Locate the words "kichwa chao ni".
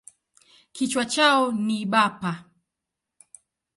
0.75-1.77